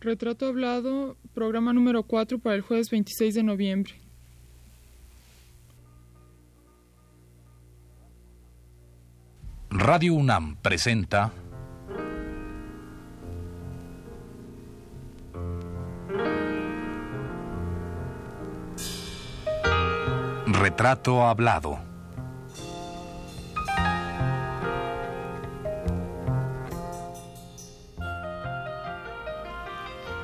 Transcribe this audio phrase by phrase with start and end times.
[0.00, 3.94] Retrato Hablado, programa número 4 para el jueves 26 de noviembre.
[9.70, 11.32] Radio UNAM presenta
[20.46, 21.78] Retrato Hablado.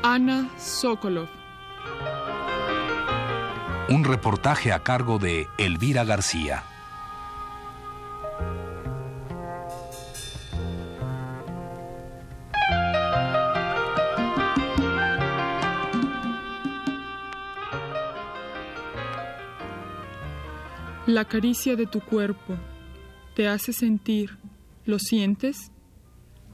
[0.07, 1.29] Ana Sokolov.
[3.89, 6.63] Un reportaje a cargo de Elvira García.
[21.07, 22.57] La caricia de tu cuerpo
[23.35, 24.37] te hace sentir,
[24.85, 25.73] ¿lo sientes?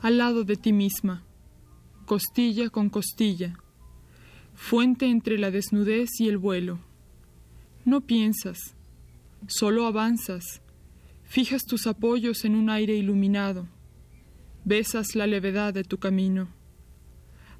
[0.02, 1.24] Al lado de ti misma,
[2.10, 3.56] costilla con costilla,
[4.53, 6.80] fuente entre la desnudez y el vuelo.
[7.84, 8.75] No piensas,
[9.47, 10.61] solo avanzas,
[11.22, 13.69] fijas tus apoyos en un aire iluminado,
[14.64, 16.48] besas la levedad de tu camino,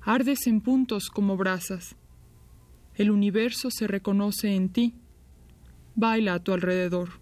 [0.01, 1.95] ardes en puntos como brasas.
[2.97, 4.95] El universo se reconoce en ti
[5.95, 7.20] baila a tu alrededor.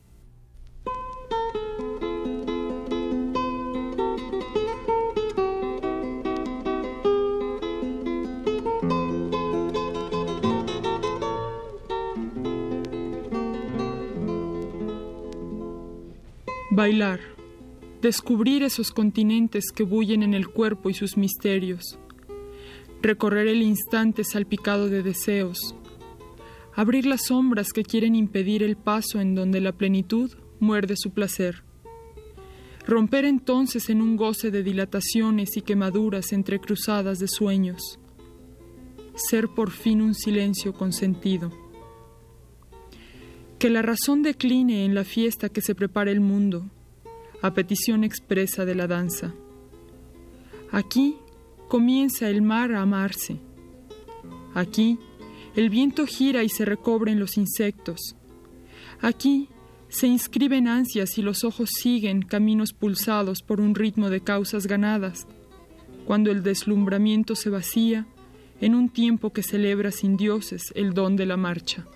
[16.78, 17.18] Bailar,
[18.02, 21.98] descubrir esos continentes que bullen en el cuerpo y sus misterios,
[23.02, 25.74] recorrer el instante salpicado de deseos,
[26.76, 31.64] abrir las sombras que quieren impedir el paso en donde la plenitud muerde su placer.
[32.86, 37.98] Romper entonces en un goce de dilataciones y quemaduras entrecruzadas de sueños.
[39.16, 41.50] Ser por fin un silencio consentido.
[43.58, 46.70] Que la razón decline en la fiesta que se prepara el mundo,
[47.42, 49.34] a petición expresa de la danza.
[50.70, 51.16] Aquí
[51.68, 53.40] comienza el mar a amarse.
[54.54, 54.98] Aquí
[55.56, 58.14] el viento gira y se recobren los insectos.
[59.00, 59.48] Aquí
[59.88, 65.26] se inscriben ansias y los ojos siguen caminos pulsados por un ritmo de causas ganadas,
[66.06, 68.06] cuando el deslumbramiento se vacía
[68.60, 71.86] en un tiempo que celebra sin dioses el don de la marcha.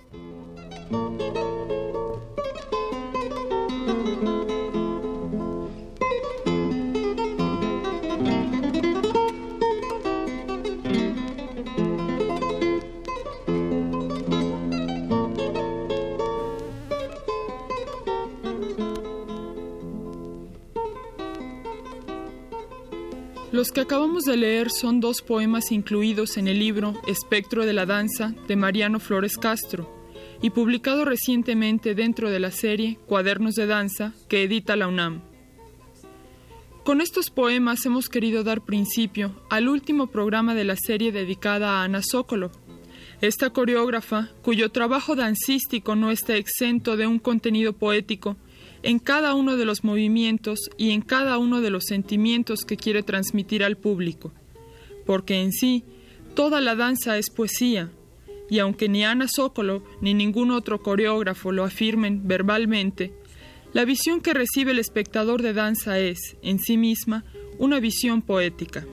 [23.63, 27.85] Los que acabamos de leer son dos poemas incluidos en el libro Espectro de la
[27.85, 29.89] Danza de Mariano Flores Castro
[30.41, 35.21] y publicado recientemente dentro de la serie Cuadernos de Danza que edita la UNAM.
[36.83, 41.83] Con estos poemas hemos querido dar principio al último programa de la serie dedicada a
[41.85, 42.51] Ana Sokolov,
[43.21, 48.35] esta coreógrafa cuyo trabajo dancístico no está exento de un contenido poético
[48.83, 53.01] en cada uno de los movimientos y en cada uno de los sentimientos que quiere
[53.01, 54.33] transmitir al público,
[55.05, 55.83] porque en sí
[56.35, 57.89] toda la danza es poesía,
[58.49, 63.13] y aunque ni Ana Sokolov ni ningún otro coreógrafo lo afirmen verbalmente,
[63.71, 67.23] la visión que recibe el espectador de danza es, en sí misma,
[67.57, 68.85] una visión poética.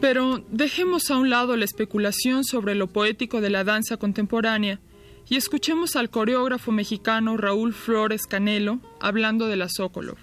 [0.00, 4.80] Pero dejemos a un lado la especulación sobre lo poético de la danza contemporánea
[5.28, 10.18] y escuchemos al coreógrafo mexicano Raúl Flores Canelo hablando de la Sokolov.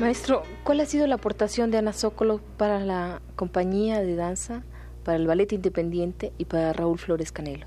[0.00, 4.64] Maestro, ¿cuál ha sido la aportación de Ana Sokolov para la compañía de danza
[5.00, 7.66] para el Ballet Independiente y para Raúl Flores Canelo?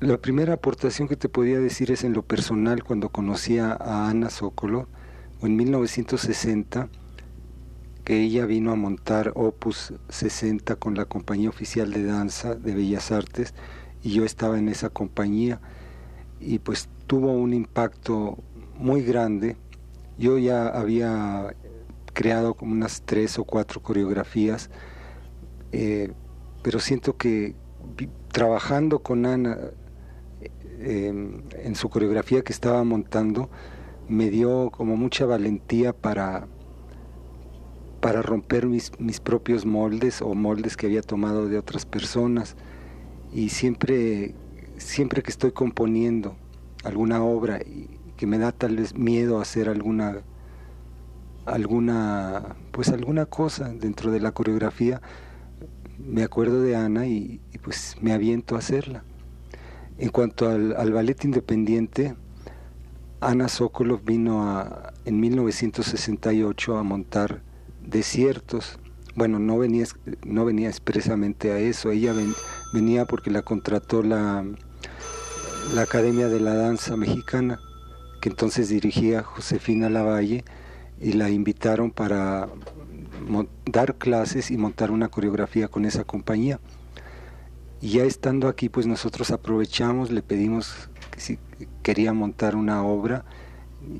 [0.00, 4.28] La primera aportación que te podía decir es en lo personal cuando conocía a Ana
[4.28, 4.88] Sokolo,
[5.42, 6.88] en 1960,
[8.04, 13.10] que ella vino a montar Opus 60 con la Compañía Oficial de Danza de Bellas
[13.10, 13.54] Artes
[14.02, 15.60] y yo estaba en esa compañía
[16.40, 18.38] y pues tuvo un impacto
[18.78, 19.56] muy grande.
[20.18, 21.56] Yo ya había
[22.12, 24.70] creado como unas tres o cuatro coreografías
[25.72, 26.12] eh,
[26.66, 27.54] pero siento que
[28.32, 29.56] trabajando con Ana
[30.80, 33.48] em, en su coreografía que estaba montando,
[34.08, 36.48] me dio como mucha valentía para,
[38.00, 42.56] para romper mis, mis propios moldes o moldes que había tomado de otras personas.
[43.32, 44.34] Y siempre,
[44.76, 46.34] siempre que estoy componiendo
[46.82, 50.24] alguna obra y que me da tal vez miedo hacer alguna
[51.44, 55.00] alguna pues alguna cosa dentro de la coreografía
[56.06, 59.02] me acuerdo de Ana y, pues me aviento a hacerla
[59.98, 62.14] en cuanto al, al ballet independiente
[63.20, 67.42] Ana Sokolov vino a, en 1968 a montar
[67.82, 68.78] desiertos.
[69.14, 69.86] Bueno, no venía,
[70.24, 72.14] no venía expresamente a eso, ella
[72.74, 74.44] venía porque la contrató la,
[75.74, 77.58] la Academia de la Danza Mexicana,
[78.20, 80.44] que entonces dirigía Josefina Lavalle,
[81.00, 82.48] y la invitaron para
[83.64, 86.60] dar clases y montar una coreografía con esa compañía.
[87.80, 91.38] Y ya estando aquí, pues nosotros aprovechamos, le pedimos si
[91.82, 93.24] quería montar una obra.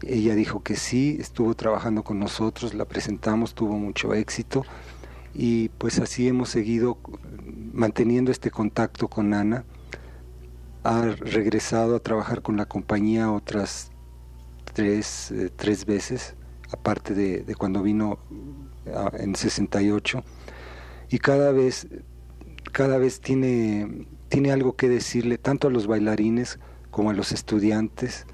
[0.07, 4.65] Ella dijo que sí, estuvo trabajando con nosotros, la presentamos, tuvo mucho éxito
[5.39, 6.99] y pues así hemos seguido
[7.73, 9.65] manteniendo este contacto con Ana.
[10.83, 13.91] Ha regresado a trabajar con la compañía otras
[14.73, 16.37] tres, eh, tres veces,
[16.73, 18.19] aparte de, de cuando vino
[19.19, 20.23] en 68
[21.11, 21.87] y cada vez
[22.73, 26.59] cada vez tiene tiene algo que decirle tanto a los bailarines
[26.91, 28.27] como a los estudiantes.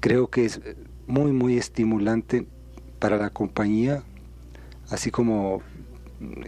[0.00, 0.60] Creo que es
[1.06, 2.46] muy, muy estimulante
[2.98, 4.02] para la compañía,
[4.90, 5.62] así como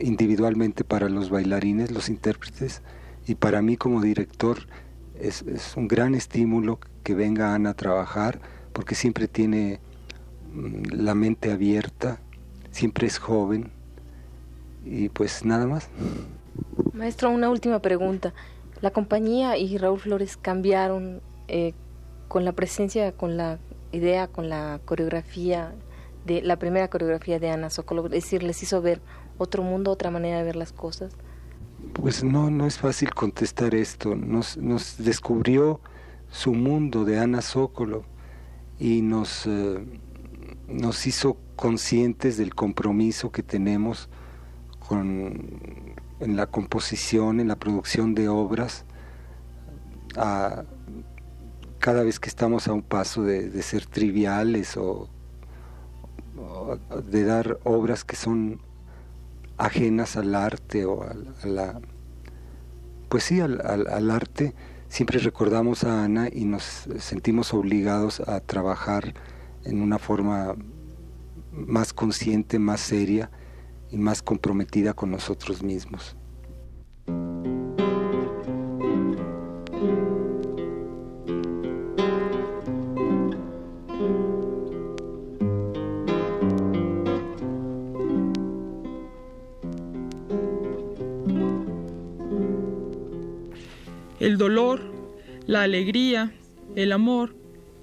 [0.00, 2.82] individualmente para los bailarines, los intérpretes,
[3.26, 4.66] y para mí como director
[5.20, 5.44] es,
[5.76, 8.40] un gran estímulo que venga Ana a trabajar,
[8.72, 9.80] porque siempre tiene
[10.52, 12.20] mm, la mente abierta,
[12.70, 13.70] siempre es joven,
[14.84, 15.88] y pues nada más.
[16.92, 18.32] Maestro, una última pregunta.
[18.80, 21.74] La compañía y Raúl Flores cambiaron eh,
[22.28, 23.58] con la presencia, con la
[23.92, 25.74] idea, con la coreografía,
[26.24, 29.00] de la primera coreografía de Ana Sokolov, es decir, les hizo ver
[29.38, 31.12] otro mundo, otra manera de ver las cosas.
[31.94, 34.14] Pues no, no es fácil contestar esto.
[34.14, 35.80] Nos, nos descubrió
[36.30, 38.04] su mundo de Ana Sokolov
[38.78, 39.84] y nos, eh,
[40.70, 44.08] nos hizo conscientes del compromiso que tenemos
[44.78, 48.84] con, en la composición, en la producción de obras,
[51.78, 55.08] cada vez que estamos a un paso de, ser triviales o,
[57.06, 58.60] de dar obras que son
[59.58, 61.14] ajenas al arte o a,
[61.46, 61.80] la...
[63.08, 64.54] Pues sí, al, al arte,
[64.88, 69.14] siempre recordamos a Ana y nos sentimos obligados a trabajar
[69.64, 70.54] en una forma
[71.52, 73.30] más consciente, más seria,
[73.90, 76.16] y más comprometida con nosotros mismos.
[94.20, 94.80] El dolor,
[95.46, 96.32] la alegría,
[96.76, 97.34] el amor,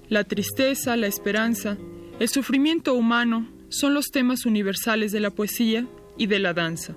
[0.08, 1.76] la tristeza, la esperanza,
[2.18, 6.96] el sufrimiento humano son los temas universales de la poesía y de la danza.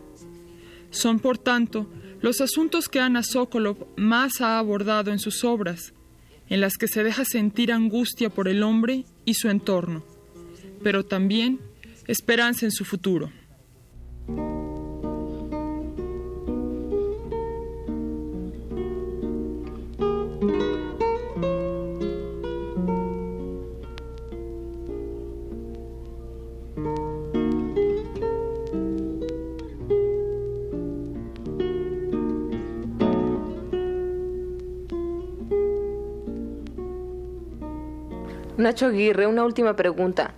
[0.90, 1.88] Son, por tanto,
[2.22, 5.94] los asuntos que Ana Sokolov más ha abordado en sus obras,
[6.50, 10.04] en las que se deja sentir angustia por el hombre y su entorno,
[10.84, 11.60] pero también
[12.08, 13.32] esperanza en su futuro.
[38.72, 40.34] Nacho Aguirre, una última pregunta.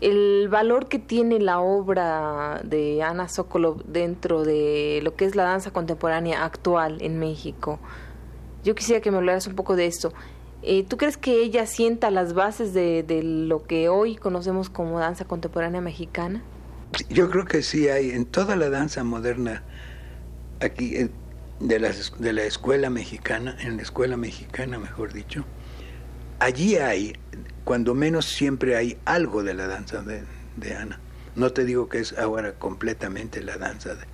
[0.00, 5.44] El valor que tiene la obra de Ana Sokolov dentro de lo que es la
[5.44, 7.78] danza contemporánea actual en México.
[8.64, 10.12] Yo quisiera que me hablaras un poco de esto.
[10.62, 15.24] Eh, ¿Tú crees que ella sienta las bases de, lo que hoy conocemos como danza
[15.24, 16.42] contemporánea mexicana?
[17.08, 19.62] Yo creo que sí hay en toda la danza moderna
[20.58, 21.10] aquí eh,
[21.60, 25.44] de la, de la escuela mexicana, en la escuela mexicana mejor dicho,
[26.38, 27.14] allí hay
[27.64, 30.98] cuando menos siempre hay algo de la danza de, Ana.
[31.36, 34.04] No te digo que es ahora completamente la danza, de,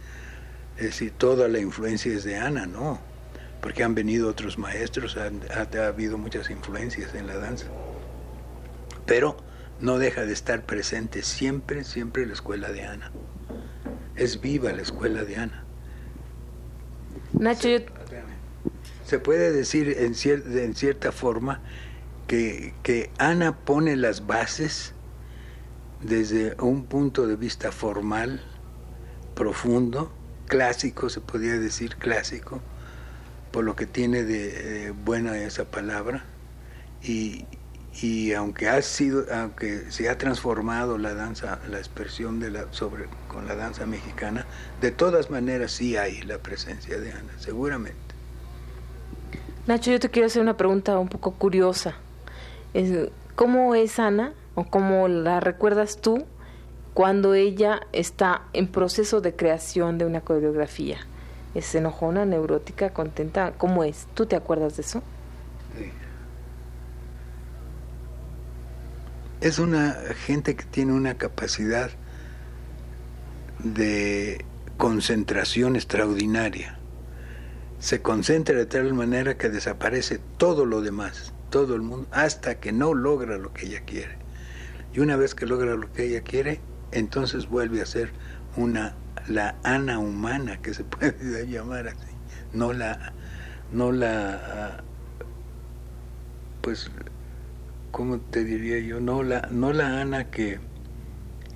[0.76, 2.98] es decir, toda la influencia es de Ana, no,
[3.60, 7.66] porque han venido otros maestros, ha, ha habido muchas influencias en la danza.
[9.06, 9.36] Pero
[9.80, 13.12] no deja de estar presente siempre, siempre la escuela de Ana.
[14.16, 15.64] Es viva la escuela de Ana.
[17.32, 17.68] Nacho,
[19.04, 21.60] se, puede decir en, en cierta forma
[22.26, 24.94] que, Ana pone las bases
[26.00, 28.42] desde un punto de vista formal,
[29.34, 30.12] profundo,
[30.46, 32.60] clásico, se podría decir clásico,
[33.52, 36.24] por lo que tiene de buena esa palabra,
[37.02, 37.46] y,
[38.00, 43.06] y aunque ha sido, aunque se ha transformado la danza, la expresión de la sobre
[43.28, 44.46] con la danza mexicana,
[44.80, 47.98] de todas maneras sí hay la presencia de Ana, seguramente.
[49.66, 51.94] Nacho, yo te quiero hacer una pregunta un poco curiosa.
[53.34, 56.24] ¿Cómo es Ana o cómo la recuerdas tú
[56.92, 60.98] cuando ella está en proceso de creación de una coreografía?
[61.54, 63.52] ¿Es enojona, neurótica, contenta?
[63.56, 64.06] ¿Cómo es?
[64.14, 65.02] ¿Tú te acuerdas de eso?
[65.76, 65.90] Sí.
[69.44, 71.90] es una gente que tiene una capacidad
[73.58, 74.42] de
[74.78, 76.78] concentración extraordinaria.
[77.78, 82.72] Se concentra de tal manera que desaparece todo lo demás, todo el mundo, hasta que
[82.72, 84.16] no logra lo que ella quiere.
[84.92, 88.10] Y una vez que logra lo que ella quiere, entonces vuelve a ser
[88.56, 88.96] una
[89.28, 92.10] la ana humana que se puede llamar así,
[92.52, 93.12] no la
[93.70, 94.82] no la
[96.60, 96.90] pues
[97.92, 98.98] ¿cómo te diría yo?
[98.98, 100.58] No la, no la Ana que,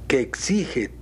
[0.06, 0.92] que exige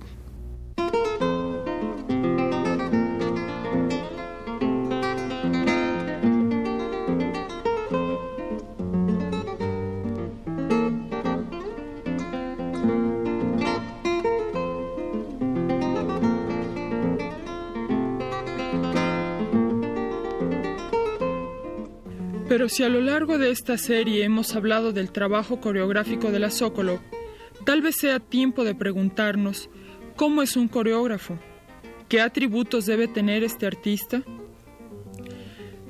[22.67, 26.99] Si a lo largo de esta serie hemos hablado del trabajo coreográfico de la Sokolov,
[27.65, 29.69] tal vez sea tiempo de preguntarnos
[30.17, 31.39] cómo es un coreógrafo,
[32.09, 34.21] qué atributos debe tener este artista.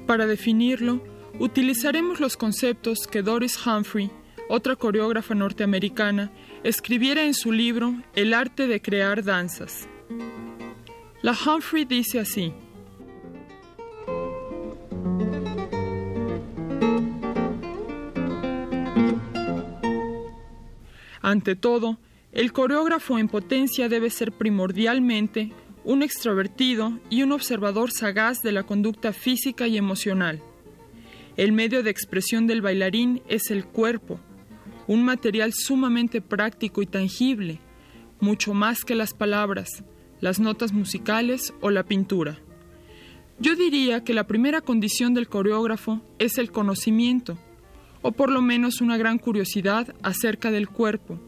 [0.06, 1.04] Para definirlo,
[1.40, 4.12] utilizaremos los conceptos que Doris Humphrey,
[4.48, 6.32] otra coreógrafa norteamericana,
[6.64, 9.90] escribiera en su libro El arte de crear danzas.
[11.24, 12.54] La Humphrey dice así,
[21.28, 21.98] Ante todo,
[22.32, 25.52] el coreógrafo en potencia debe ser primordialmente
[25.84, 30.42] un extrovertido y un observador sagaz de la conducta física y emocional.
[31.36, 34.22] El medio de expresión del bailarín es el cuerpo,
[34.88, 37.60] un material sumamente práctico y tangible,
[38.22, 39.84] mucho más que las palabras,
[40.22, 42.40] las notas musicales o la pintura.
[43.38, 47.38] Yo diría que la primera condición del coreógrafo es el conocimiento,
[48.08, 51.20] o por lo menos una gran curiosidad acerca del cuerpo,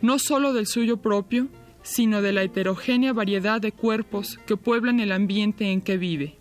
[0.00, 1.48] no solo del suyo propio,
[1.82, 6.38] sino de la heterogénea variedad de cuerpos que pueblan el ambiente en que vive.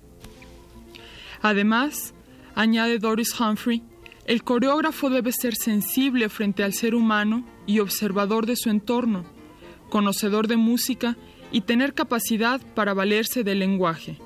[1.41, 2.13] Además,
[2.55, 3.84] añade Doris Humphrey,
[4.25, 9.25] el coreógrafo debe ser sensible frente al ser humano y observador de su entorno,
[9.89, 11.17] conocedor de música
[11.51, 14.20] y tener capacidad para valerse del lenguaje.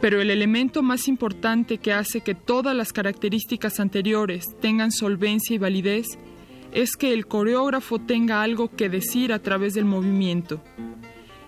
[0.00, 5.58] Pero el elemento más importante que hace que todas las características anteriores tengan solvencia y
[5.58, 6.06] validez
[6.72, 10.62] es que el coreógrafo tenga algo que decir a través del movimiento.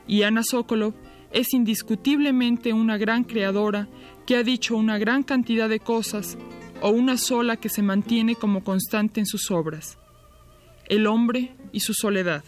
[0.07, 0.95] Y Ana Sokolov
[1.33, 3.89] es indiscutiblemente una gran creadora
[4.27, 6.37] que ha dicho una gran cantidad de cosas
[6.83, 9.99] o una sola que se mantiene como constante en sus obras.
[10.89, 12.45] El hombre y su soledad.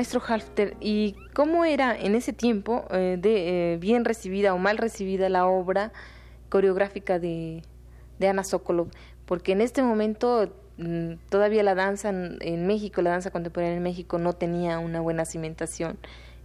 [0.00, 4.78] Maestro Halfter, ¿y cómo era en ese tiempo eh, de eh, bien recibida o mal
[4.78, 5.92] recibida la obra
[6.48, 7.62] coreográfica de,
[8.26, 8.88] Ana Sokolov?
[9.26, 14.16] Porque en este momento mm, todavía la danza en, México, la danza contemporánea en México
[14.16, 15.98] no tenía una buena cimentación.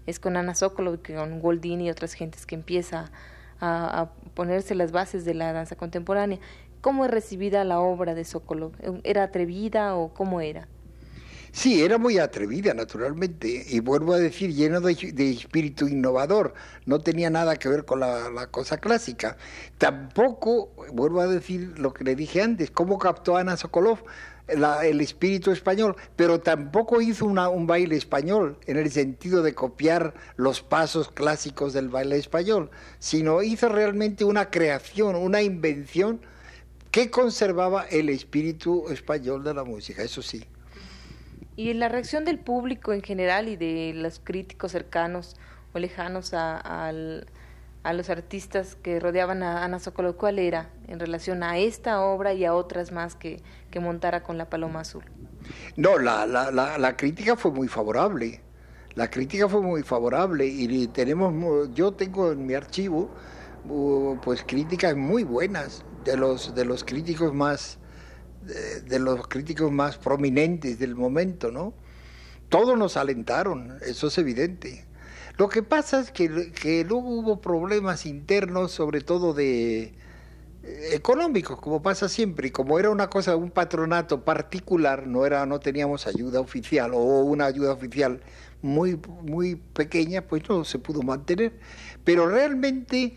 [0.05, 3.09] Es con Ana Sokolov, con Goldini y otras gentes que empieza
[3.61, 6.39] a, ponerse las bases de la danza contemporánea.
[6.81, 8.73] ¿Cómo es recibida la obra de Sokolov?
[9.05, 10.67] ¿Era atrevida o cómo era?
[11.55, 14.91] Sí, era muy atrevida, naturalmente, y vuelvo a decir, lleno de,
[15.31, 16.53] espíritu innovador.
[16.85, 19.37] No tenía nada que ver con la, cosa clásica.
[19.77, 23.99] Tampoco, vuelvo a decir lo que le dije antes, cómo captó Ana Sokolov
[24.47, 30.61] el espíritu español, pero tampoco hizo un baile español en el sentido de copiar los
[30.61, 32.69] pasos clásicos del baile español,
[32.99, 36.19] sino hizo realmente una creación, una invención
[36.91, 40.45] que conservaba el espíritu español de la música, eso sí.
[41.55, 45.35] Y la reacción del público en general y de los críticos cercanos
[45.73, 51.57] o lejanos a, los artistas que rodeaban a Ana Sokolov, ¿cuál era en relación a
[51.57, 53.41] esta obra y a otras más que,
[53.79, 55.03] montara con la Paloma Azul?
[55.75, 58.41] No, la, la, la, crítica fue muy favorable.
[58.95, 63.11] La crítica fue muy favorable y tenemos, yo tengo en mi archivo
[63.69, 67.77] uh, pues críticas muy buenas de los, de los críticos más
[68.45, 71.73] de, los críticos más prominentes del momento, ¿no?
[72.49, 74.85] Todos nos alentaron, eso es evidente.
[75.37, 79.93] Lo que pasa es que, que luego hubo problemas internos, sobre todo de
[80.63, 85.59] eh, económicos, como pasa siempre, como era una cosa, un patronato particular, no era, no
[85.59, 88.21] teníamos ayuda oficial o una ayuda oficial
[88.61, 91.53] muy, muy pequeña, pues no se pudo mantener.
[92.03, 93.15] Pero realmente,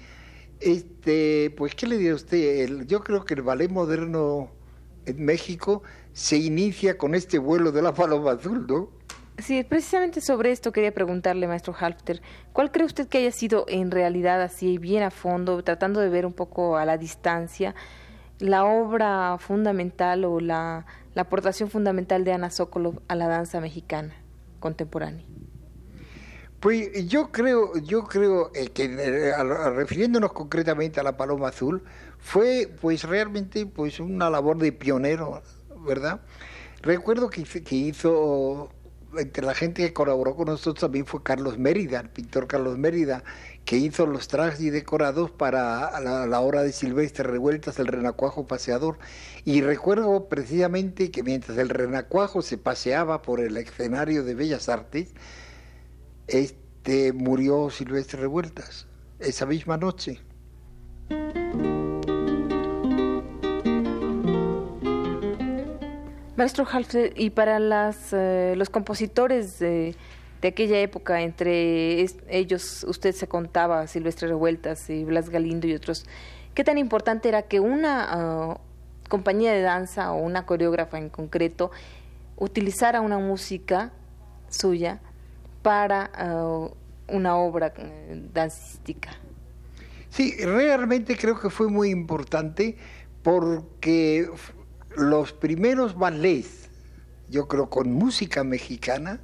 [0.60, 2.84] este, pues, ¿qué le diría usted?
[2.86, 4.50] yo creo que el ballet moderno
[5.08, 8.98] en México se inicia con este vuelo de la paloma azul, ¿no?
[9.38, 12.20] Sí, precisamente sobre esto quería preguntarle, maestro Halfter,
[12.52, 16.26] ¿cuál cree usted que haya sido en realidad así, bien a fondo, tratando de ver
[16.26, 17.76] un poco a la distancia,
[18.40, 24.14] la obra fundamental o la, aportación fundamental de Ana Sokolov a la danza mexicana
[24.58, 25.24] contemporánea?
[26.60, 31.84] Pues yo creo, yo creo eh, que eh, refiriéndonos concretamente a la Paloma Azul,
[32.18, 35.40] fue pues realmente pues una labor de pionero,
[35.86, 36.20] ¿verdad?
[36.82, 38.70] Recuerdo que, hizo,
[39.16, 43.22] entre la gente que colaboró con nosotros también fue Carlos Mérida, el pintor Carlos Mérida,
[43.64, 48.48] que hizo los trajes y decorados para la, la obra de Silvestre Revueltas, el renacuajo
[48.48, 48.98] paseador.
[49.44, 55.14] Y recuerdo precisamente que mientras el renacuajo se paseaba por el escenario de Bellas Artes,
[56.28, 58.86] este murió Silvestre Revueltas
[59.18, 60.20] esa misma noche.
[66.36, 69.96] Maestro Halfter, y para las, eh, los compositores de,
[70.44, 76.06] aquella época, entre ellos usted se contaba, Silvestre Revueltas y Blas Galindo y otros,
[76.54, 78.60] ¿qué tan importante era que una ah,
[79.08, 81.72] compañía de danza o una coreógrafa en concreto
[82.36, 83.90] utilizara una música
[84.48, 85.00] suya
[85.62, 86.68] para ah,
[87.08, 89.10] una obra eh, dancística?
[90.10, 92.76] Sí, realmente creo que fue muy importante
[93.22, 94.30] porque
[94.96, 96.70] los primeros ballets,
[97.28, 99.20] yo creo, con música mexicana,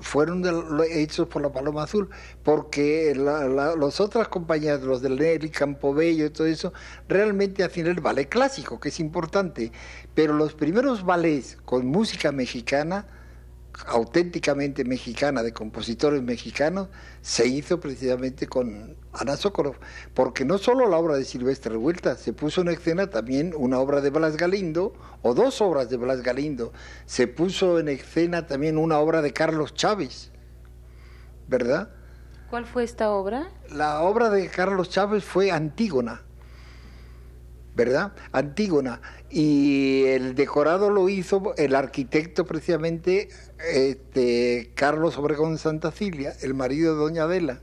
[0.00, 0.42] fueron
[0.90, 2.08] hechos por la Paloma Azul,
[2.42, 6.72] porque las otras compañías, los del Nelly, Campobello y todo eso,
[7.08, 9.72] realmente hacían el ballet clásico, que es importante,
[10.14, 13.06] pero los primeros ballets con música mexicana
[13.86, 16.88] auténticamente mexicana de compositores mexicanos
[17.20, 19.76] se hizo precisamente con Ana Sokolov,
[20.14, 24.00] porque no solo la obra de Silvestre Revuelta, se puso en escena también una obra
[24.00, 26.72] de Blas Galindo, o dos obras de Blas Galindo,
[27.06, 30.32] se puso en escena también una obra de Carlos Chávez,
[31.46, 31.90] ¿verdad?
[32.50, 33.50] ¿Cuál fue esta obra?
[33.70, 36.22] La obra de Carlos Chávez fue Antígona.
[37.78, 38.12] ¿Verdad?
[38.32, 39.00] Antígona.
[39.30, 43.28] Y el decorado lo hizo el arquitecto precisamente
[43.72, 47.60] este, Carlos Obregón Santa Cilia, el marido de Doña Adela.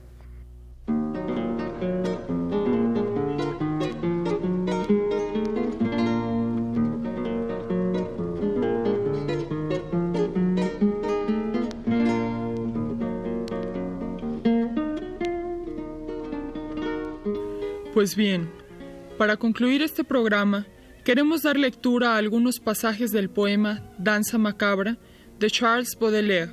[17.94, 18.50] Pues bien,
[19.18, 20.66] para concluir este programa,
[21.04, 24.98] queremos dar lectura a algunos pasajes del poema Danza Macabra
[25.40, 26.52] de Charles Baudelaire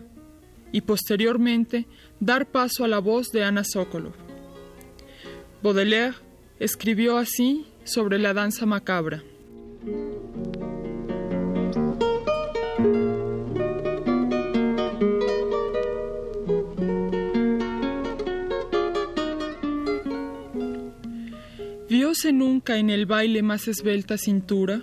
[0.70, 1.87] y posteriormente
[2.20, 4.14] dar paso a la voz de Ana Sokolov.
[5.62, 6.14] Baudelaire
[6.59, 9.22] escribió así sobre la danza macabra.
[22.33, 24.83] Nunca en el baile más esbelta cintura?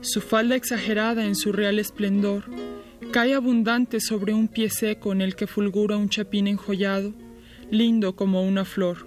[0.00, 2.44] Su falda exagerada en su real esplendor
[3.12, 7.12] cae abundante sobre un pie seco en el que fulgura un chapín enjollado,
[7.70, 9.06] lindo como una flor.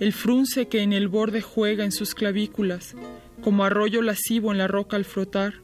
[0.00, 2.94] El frunce que en el borde juega en sus clavículas,
[3.42, 5.54] como arroyo lascivo en la roca al frotar,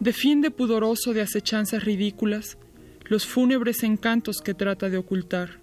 [0.00, 2.58] Defiende pudoroso de acechanzas ridículas
[3.04, 5.61] los fúnebres encantos que trata de ocultar.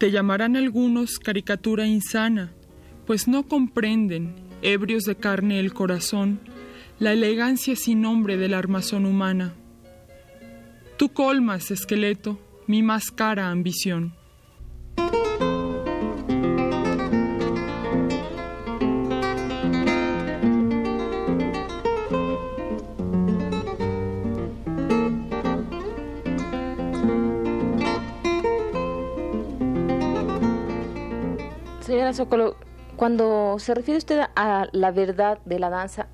[0.00, 2.54] Te llamarán algunos caricatura insana,
[3.06, 6.40] pues no comprenden, ebrios de carne el corazón,
[6.98, 9.52] la elegancia sin nombre de la armazón humana.
[10.96, 14.14] Tú colmas, esqueleto, mi más cara ambición.
[32.96, 36.08] Cuando se refiere usted a la verdad de la danza,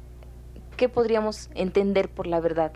[0.76, 2.72] ¿qué podríamos entender por la verdad?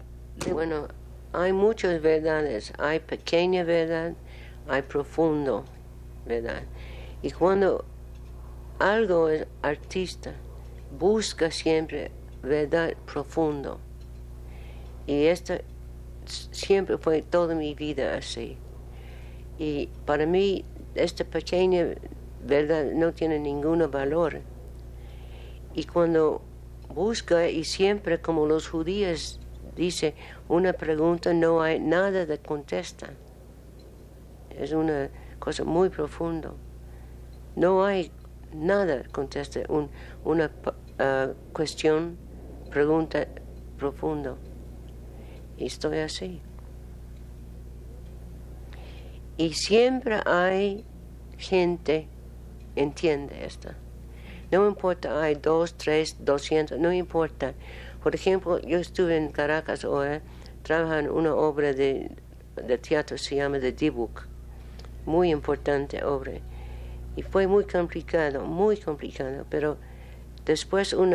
[0.52, 0.88] Bueno,
[1.32, 2.72] hay muchas verdades.
[2.78, 4.14] Hay pequeña verdad,
[4.68, 5.64] hay profundo
[6.26, 6.62] verdad.
[7.22, 7.84] Y cuando
[8.78, 10.32] algo es artista,
[10.98, 12.10] busca siempre
[12.42, 13.78] verdad profundo.
[15.06, 15.54] Y esto
[16.24, 18.56] siempre fue toda mi vida así.
[19.58, 21.86] Y para mí, esta pequeña
[22.44, 22.92] ¿verdad?
[22.92, 24.40] No tiene ningún valor.
[25.74, 26.42] Y cuando
[26.94, 29.40] busca y siempre como los judíos
[29.76, 30.14] dice
[30.48, 33.10] una pregunta no hay nada de contesta.
[34.50, 36.52] Es una cosa muy profunda.
[37.56, 38.10] No hay
[38.52, 39.90] nada contesta un,
[40.24, 42.16] una uh, cuestión,
[42.70, 43.26] pregunta
[43.78, 44.38] profundo.
[45.56, 46.40] Y estoy así.
[49.36, 50.84] Y siempre hay
[51.38, 52.08] gente
[52.76, 53.70] entiende esto.
[54.50, 57.54] No importa, hay dos, tres, doscientos, no importa.
[58.02, 60.20] Por ejemplo, yo estuve en Caracas hoy,
[60.62, 62.10] trabajando en una obra de,
[62.56, 64.22] de teatro, se llama The D-Book,
[65.06, 66.32] muy importante obra.
[67.16, 69.76] Y fue muy complicado, muy complicado, pero
[70.44, 71.14] después un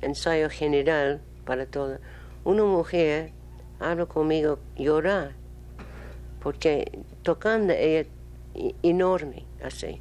[0.00, 1.98] ensayo general para todo,
[2.44, 3.32] una mujer
[3.78, 5.32] habla conmigo llorar,
[6.42, 8.08] porque tocando ella
[8.82, 10.00] enorme, así.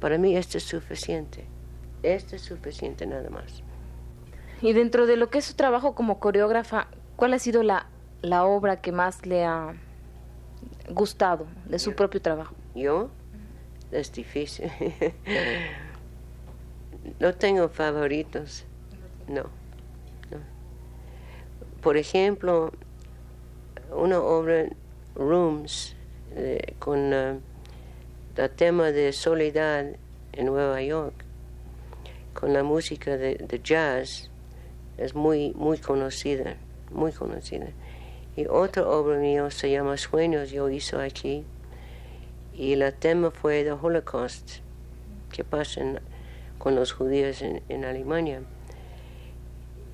[0.00, 1.44] Para mí esto es suficiente.
[2.02, 3.62] Esto es suficiente nada más.
[4.62, 7.86] Y dentro de lo que es su trabajo como coreógrafa, ¿cuál ha sido la,
[8.22, 9.74] la obra que más le ha
[10.90, 12.54] gustado de su propio trabajo?
[12.74, 13.10] ¿Yo?
[13.90, 14.70] Es difícil.
[17.20, 18.64] no tengo favoritos.
[19.28, 19.44] No,
[21.80, 22.72] Por ejemplo,
[23.92, 24.66] una obra,
[25.14, 25.94] Rooms,
[26.32, 27.12] eh, con...
[27.12, 27.40] Uh,
[28.36, 29.86] el tema de soledad
[30.32, 31.24] en Nueva York
[32.32, 34.30] con la música de, jazz
[34.96, 36.56] es muy, muy conocida,
[36.90, 37.66] muy conocida.
[38.36, 41.44] Y otra obra mía se llama Sueños, yo hice aquí,
[42.54, 44.58] y el tema fue el Holocaust,
[45.32, 45.82] que pasa
[46.58, 48.42] con los judíos en, Alemania.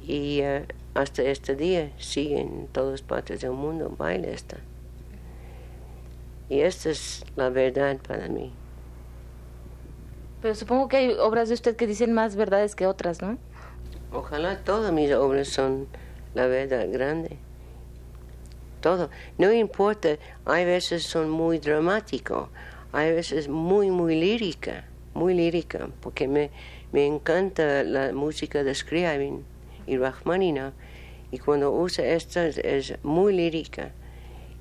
[0.06, 4.58] Y eh, hasta este día sigue en todas partes del mundo, baila esta.
[6.48, 8.52] Y esta es la verdad para mí.
[10.42, 13.38] Pero supongo que hay obras de usted que dicen más verdades que otras, ¿no?
[14.12, 15.88] Ojalá todas mis obras son
[16.34, 17.36] la verdad grande.
[18.80, 19.10] Todo.
[19.38, 22.48] No importa, hay veces son muy dramáticos,
[22.92, 26.50] hay veces muy, muy lírica, muy lírica, porque me,
[26.92, 29.44] me encanta la música de Scriabin
[29.86, 30.74] y Rachmaninoff,
[31.32, 33.90] y cuando usa esta es muy lírica.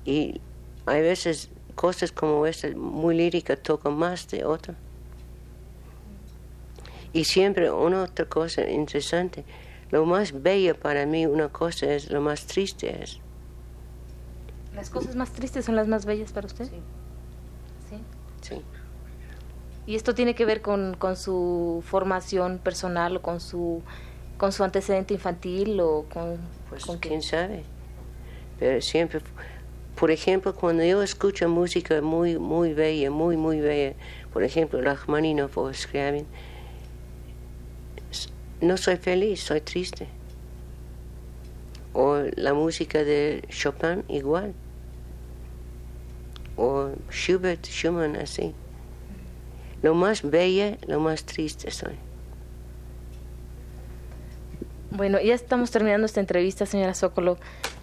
[0.04, 0.40] Y
[0.86, 4.74] hay veces cosas como esta, muy lírica, toca más de otra.
[7.12, 9.44] Y siempre una otra cosa interesante,
[9.90, 13.20] lo más bello para mí, una cosa es, lo más triste es.
[14.74, 16.64] ¿Las cosas más tristes son las más bellas para usted?
[16.64, 16.80] Sí.
[17.88, 17.96] ¿Sí?
[18.42, 18.62] Sí.
[19.86, 23.82] ¿Y esto tiene que ver con, con su formación personal o con su,
[24.36, 26.38] con su antecedente infantil o con...
[26.68, 27.62] Pues quién sabe.
[28.58, 29.20] Pero siempre
[29.98, 33.94] por ejemplo, cuando yo escucho música muy, muy bella, muy, muy bella,
[34.32, 36.26] por ejemplo, Rachmaninoff o Scriabin,
[38.60, 40.08] no soy feliz, soy triste.
[41.94, 44.54] O la música de Chopin igual.
[46.56, 48.54] O Schubert, Schumann, así.
[49.82, 51.96] Lo más bella, lo más triste soy.
[54.90, 57.38] Bueno, ya estamos terminando esta entrevista, señora Zócolo.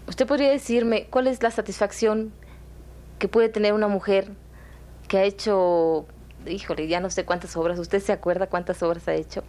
[0.07, 2.33] ¿Usted podría decirme cuál es la satisfacción
[3.19, 4.31] que puede tener una mujer
[5.07, 6.05] que ha hecho,
[6.45, 9.43] híjole, ya no sé cuántas obras, ¿usted se acuerda cuántas obras ha hecho?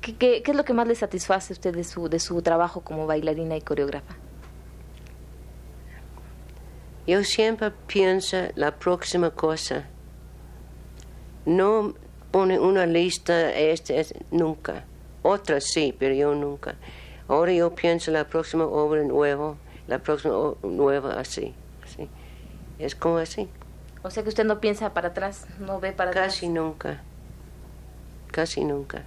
[0.00, 3.06] ¿Qué, es lo que más le satisface a usted de su, de su trabajo como
[3.06, 4.16] bailarina y coreógrafa?
[7.06, 9.86] Yo siempre pienso la próxima cosa.
[11.46, 11.94] No
[12.30, 14.84] pone una lista, este, este, nunca.
[15.22, 16.76] Otras sí, pero yo nunca
[17.28, 22.08] Ahora yo pienso la próxima obra nueva, la próxima nueva así, así.
[22.78, 23.48] Es como así.
[24.02, 26.34] O sea que usted no piensa para atrás, no ve para Casi atrás.
[26.34, 27.02] Casi nunca.
[28.30, 29.02] Casi nunca.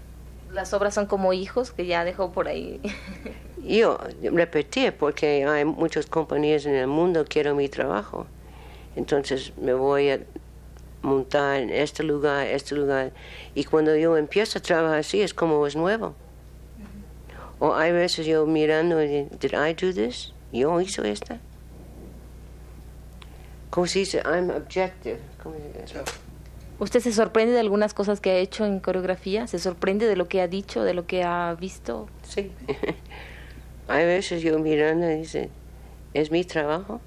[0.54, 2.80] Las obras son como hijos que ya dejó por ahí.
[3.64, 8.28] Yo repetí porque hay muchas compañías en el mundo que quieren mi trabajo.
[8.96, 10.20] Entonces me voy a
[11.02, 13.14] montar en este lugar, este lugar.
[13.56, 16.16] Y cuando yo empiezo a trabajar así es como es nuevo.
[17.64, 20.34] O hay veces yo mirando y digo, did I do this?
[20.52, 21.40] Yo hice esta.
[23.70, 24.24] ¿Cómo se dice?
[24.26, 25.20] I'm objective.
[25.44, 26.00] ¿Cómo se dice?
[26.80, 29.46] ¿Usted se sorprende de algunas cosas que ha hecho en coreografía?
[29.46, 32.10] ¿Se sorprende de lo que ha dicho, de lo que ha visto?
[32.24, 32.52] Sí.
[33.88, 35.52] hay veces yo mirando y dice,
[36.16, 37.00] ¿es mi trabajo?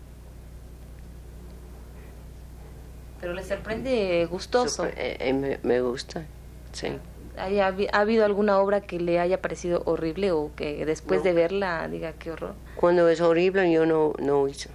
[3.20, 4.86] Pero le sorprende gustoso.
[4.86, 6.24] Eh, eh, me, me, gusta,
[6.70, 6.96] sí.
[7.36, 11.24] ¿Ha, ¿Ha, habido alguna obra que le haya parecido horrible o que después no.
[11.24, 12.54] de verla diga qué horror?
[12.76, 14.70] Cuando es horrible yo no, no hizo.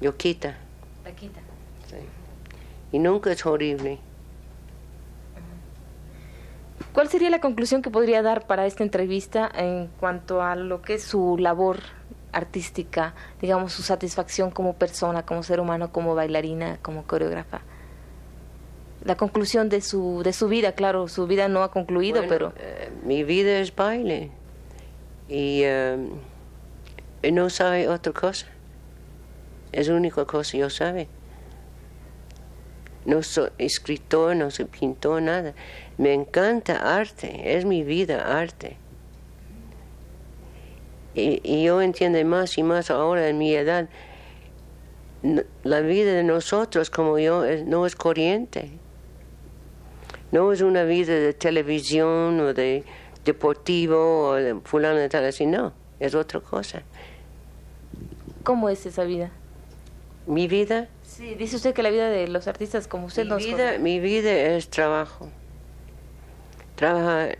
[0.00, 0.56] Yo quita.
[1.04, 1.40] La quita.
[1.88, 1.96] Sí.
[2.90, 4.00] Y nunca es horrible.
[6.92, 10.94] ¿Cuál sería la conclusión que podría dar para esta entrevista en cuanto a lo que
[10.94, 11.78] es su labor
[12.32, 17.62] artística, digamos, su satisfacción como persona, como ser humano, como bailarina, como coreógrafa?
[19.04, 22.52] La conclusión de su, de su vida, claro, su vida no ha concluido, bueno, pero...
[22.56, 24.30] Eh, mi vida es baile
[25.28, 25.96] y eh,
[27.32, 28.46] no sabe otra cosa.
[29.72, 31.08] Es la única cosa que yo sabe.
[33.04, 35.54] No soy escritor, no soy pintor, nada.
[35.98, 38.76] Me encanta arte, es mi vida arte.
[41.14, 43.88] Y, y, yo entiendo más y más ahora en mi edad,
[45.62, 48.70] la vida de nosotros como yo no es corriente.
[50.32, 52.84] No es una vida de televisión o de
[53.24, 56.82] deportivo o de fulano de tal así, no, es otra cosa.
[58.42, 59.30] ¿Cómo es esa vida?
[60.26, 60.88] ¿Mi vida?
[61.04, 64.00] Sí, dice usted que la vida de los artistas como usted mi no vida, Mi
[64.00, 65.28] vida es trabajo.
[66.76, 67.36] Trabaja,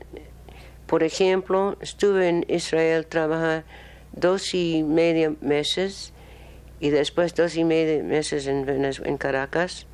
[0.87, 3.64] por ejemplo, estuve en Israel trabajar
[4.12, 6.12] dos y medio meses
[6.78, 9.87] y después dos y medio meses en, en Caracas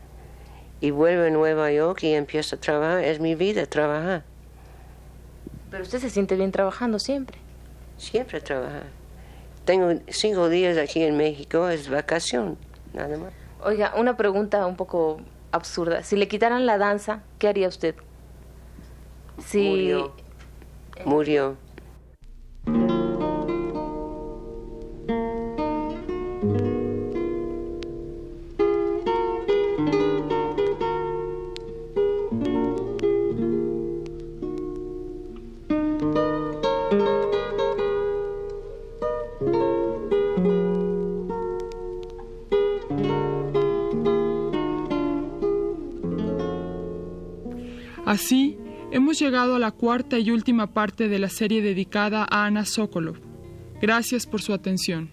[0.81, 3.05] y vuelvo a Nueva York y empiezo a trabajar.
[3.05, 4.25] Es mi vida, trabajar.
[5.71, 7.39] Pero usted se siente bien trabajando siempre.
[7.97, 8.85] Siempre trabajar.
[9.65, 12.57] Tengo cinco días aquí en México, es vacación,
[12.95, 13.33] nada más.
[13.63, 15.21] Oiga, una pregunta un poco
[15.53, 16.03] absurda.
[16.05, 17.95] Si le quitaran la danza, ¿qué haría usted?
[19.45, 19.69] Si...
[19.69, 20.13] Murió.
[21.05, 21.57] Murió.
[48.09, 48.57] Así,
[48.91, 53.19] hemos llegado a la cuarta y última parte de la serie dedicada a Ana Sokolov.
[53.83, 55.11] Gracias por su atención.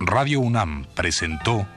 [0.00, 1.68] Radio UNAM presentó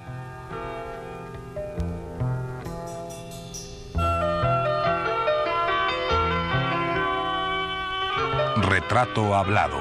[8.98, 9.78] Retrato Hablado.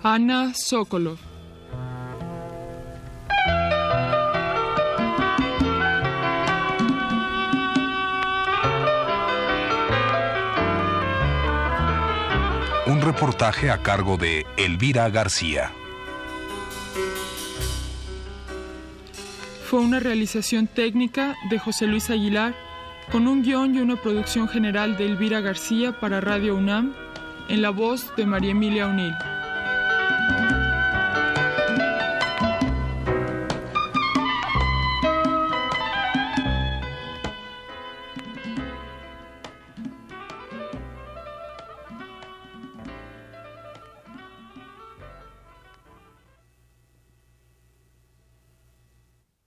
[0.00, 1.18] Ana Sokolov.
[12.86, 15.72] Un reportaje a cargo de Elvira García.
[19.64, 22.69] Fue una realización técnica de José Luis Aguilar,
[23.10, 26.92] con un guion y una producción general de Elvira García para Radio UNAM,
[27.48, 29.29] en la voz de María Emilia O'Neill.